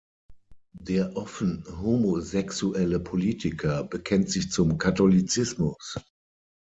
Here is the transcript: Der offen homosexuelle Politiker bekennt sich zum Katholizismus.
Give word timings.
Der 0.79 1.15
offen 1.15 1.63
homosexuelle 1.79 2.99
Politiker 2.99 3.83
bekennt 3.83 4.31
sich 4.31 4.49
zum 4.49 4.79
Katholizismus. 4.79 5.97